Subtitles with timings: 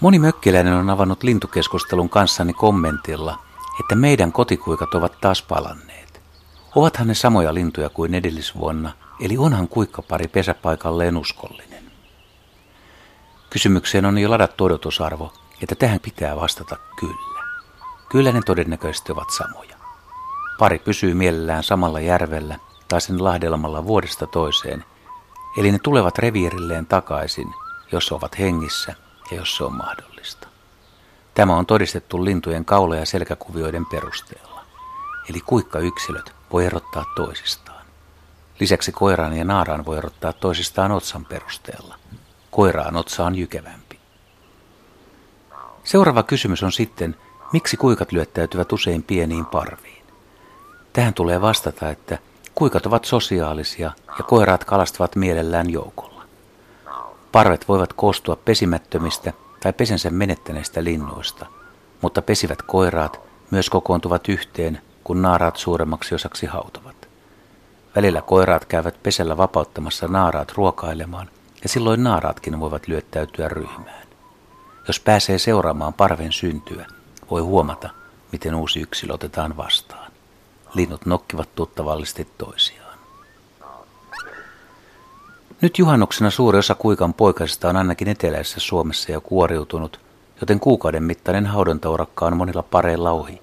[0.00, 3.38] Moni mökkiläinen on avannut lintukeskustelun kanssani kommentilla,
[3.80, 6.20] että meidän kotikuikat ovat taas palanneet.
[6.76, 11.84] Ovathan ne samoja lintuja kuin edellisvuonna, eli onhan kuikkapari pesäpaikalleen uskollinen.
[13.50, 15.32] Kysymykseen on jo ladattu odotusarvo,
[15.62, 17.42] että tähän pitää vastata kyllä.
[18.08, 19.76] Kyllä ne todennäköisesti ovat samoja.
[20.58, 22.58] Pari pysyy mielellään samalla järvellä
[22.88, 24.84] tai sen lahdelmalla vuodesta toiseen,
[25.56, 27.54] eli ne tulevat reviirilleen takaisin,
[27.92, 28.94] jos ovat hengissä
[29.30, 30.48] ja jos se on mahdollista.
[31.34, 34.64] Tämä on todistettu lintujen kaula- ja selkäkuvioiden perusteella,
[35.30, 37.84] eli kuikka yksilöt voi erottaa toisistaan.
[38.60, 41.94] Lisäksi koiraan ja naaraan voi erottaa toisistaan otsan perusteella.
[42.50, 43.98] Koiraan otsa on jykevämpi.
[45.84, 47.16] Seuraava kysymys on sitten,
[47.52, 50.04] miksi kuikat lyöttäytyvät usein pieniin parviin?
[50.92, 52.18] Tähän tulee vastata, että
[52.54, 56.17] kuikat ovat sosiaalisia ja koiraat kalastavat mielellään joukolla.
[57.32, 61.46] Parvet voivat koostua pesimättömistä tai pesensä menettäneistä linnuista,
[62.02, 67.08] mutta pesivät koiraat myös kokoontuvat yhteen, kun naaraat suuremmaksi osaksi hautavat.
[67.96, 71.30] Välillä koiraat käyvät pesällä vapauttamassa naaraat ruokailemaan,
[71.62, 74.08] ja silloin naaraatkin voivat lyöttäytyä ryhmään.
[74.88, 76.86] Jos pääsee seuraamaan parven syntyä,
[77.30, 77.90] voi huomata,
[78.32, 80.12] miten uusi yksilö otetaan vastaan.
[80.74, 82.77] Linnut nokkivat tuttavallisesti toisiaan.
[85.60, 90.00] Nyt juhannuksena suuri osa kuikan poikasista on ainakin eteläisessä Suomessa jo kuoriutunut,
[90.40, 93.42] joten kuukauden mittainen haudantaurakka on monilla pareilla ohi.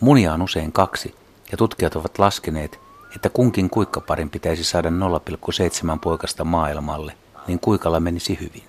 [0.00, 1.14] Munia on usein kaksi,
[1.52, 2.80] ja tutkijat ovat laskeneet,
[3.16, 4.94] että kunkin kuikkaparin pitäisi saada 0,7
[6.02, 8.64] poikasta maailmalle, niin kuikalla menisi hyvin.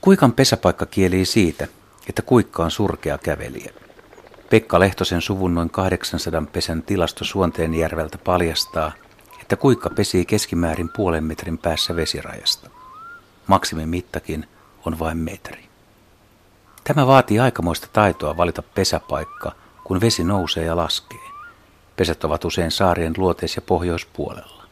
[0.00, 1.68] Kuikan pesäpaikka kielii siitä,
[2.08, 3.72] että kuikka on surkea kävelijä.
[4.50, 8.92] Pekka Lehtosen suvun noin 800 pesän tilasto Suonteenjärveltä paljastaa,
[9.48, 12.70] että kuikka pesii keskimäärin puolen metrin päässä vesirajasta.
[13.46, 14.48] Maksimimittakin
[14.86, 15.68] on vain metri.
[16.84, 19.52] Tämä vaatii aikamoista taitoa valita pesäpaikka,
[19.84, 21.18] kun vesi nousee ja laskee.
[21.96, 24.64] Pesät ovat usein saarien luoteis- ja pohjoispuolella.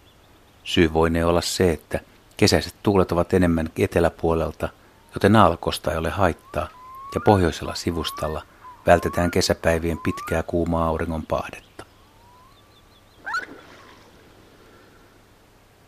[0.65, 2.01] Syy voinee olla se, että
[2.37, 4.69] kesäiset tuulet ovat enemmän eteläpuolelta,
[5.15, 6.69] joten aalkosta ei ole haittaa,
[7.15, 8.43] ja pohjoisella sivustalla
[8.87, 11.76] vältetään kesäpäivien pitkää kuumaa auringon pahdetta.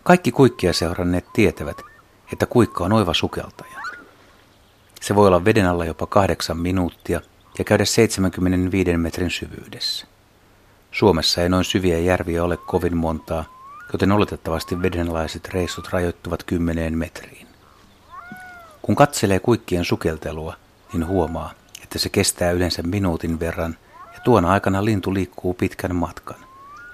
[0.09, 1.83] Kaikki kuikkia seuranneet tietävät,
[2.33, 3.81] että kuikka on oiva sukeltaja.
[5.01, 7.21] Se voi olla veden alla jopa kahdeksan minuuttia
[7.59, 10.07] ja käydä 75 metrin syvyydessä.
[10.93, 13.45] Suomessa ei noin syviä järviä ole kovin montaa,
[13.93, 17.47] joten oletettavasti vedenlaiset reissut rajoittuvat kymmeneen metriin.
[18.83, 20.57] Kun katselee kuikkien sukeltelua,
[20.93, 21.53] niin huomaa,
[21.83, 23.77] että se kestää yleensä minuutin verran
[24.15, 26.39] ja tuona aikana lintu liikkuu pitkän matkan,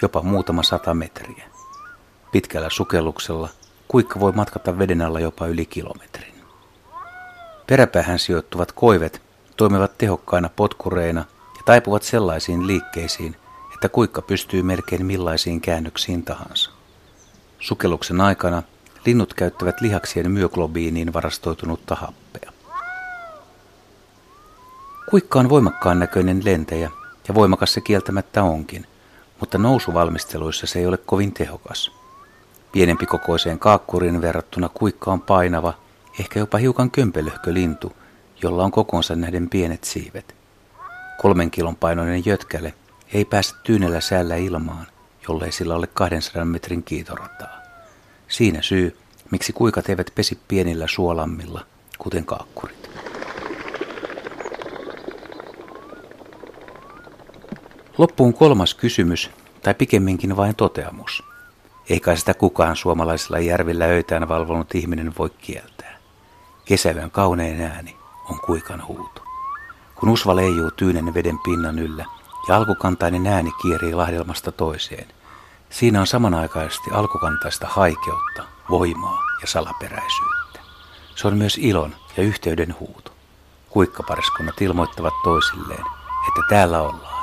[0.02, 1.53] jopa muutama sata metriä.
[2.34, 3.48] Pitkällä sukelluksella
[3.88, 6.34] kuikka voi matkata veden alla jopa yli kilometrin.
[7.66, 9.22] Peräpäähän sijoittuvat koivet
[9.56, 11.20] toimivat tehokkaina potkureina
[11.56, 13.36] ja taipuvat sellaisiin liikkeisiin,
[13.74, 16.70] että kuikka pystyy melkein millaisiin käännöksiin tahansa.
[17.60, 18.62] Sukelluksen aikana
[19.06, 22.52] linnut käyttävät lihaksien myoglobiiniin varastoitunutta happea.
[25.10, 26.90] Kuikka on voimakkaan näköinen lentäjä
[27.28, 28.86] ja voimakas se kieltämättä onkin,
[29.40, 32.03] mutta nousuvalmisteluissa se ei ole kovin tehokas.
[32.74, 35.74] Pienempi kokoiseen kaakkurin verrattuna kuikka on painava,
[36.20, 37.92] ehkä jopa hiukan kömpelöhkö lintu,
[38.42, 40.34] jolla on kokonsa nähden pienet siivet.
[41.22, 42.74] Kolmen kilon painoinen jötkäle
[43.12, 44.86] ei pääse tyynellä säällä ilmaan,
[45.28, 47.62] jollei sillä ole 200 metrin kiitorataa.
[48.28, 48.96] Siinä syy,
[49.30, 51.66] miksi kuikat eivät pesi pienillä suolammilla,
[51.98, 52.90] kuten kaakkurit.
[57.98, 59.30] Loppuun kolmas kysymys,
[59.62, 61.33] tai pikemminkin vain toteamus.
[61.88, 65.96] Eikä sitä kukaan suomalaisilla järvillä öitään valvonut ihminen voi kieltää.
[66.64, 67.96] Kesäyön kaunein ääni
[68.30, 69.22] on kuikan huuto.
[69.94, 72.04] Kun usva leijuu tyynen veden pinnan yllä
[72.48, 75.06] ja alkukantainen ääni kierii lahdelmasta toiseen,
[75.70, 80.60] siinä on samanaikaisesti alkukantaista haikeutta, voimaa ja salaperäisyyttä.
[81.16, 83.10] Se on myös ilon ja yhteyden huuto.
[83.70, 85.84] Kuikkapariskunnat ilmoittavat toisilleen,
[86.28, 87.13] että täällä ollaan